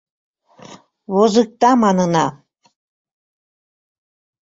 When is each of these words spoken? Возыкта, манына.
Возыкта, 1.13 1.71
манына. 1.81 2.25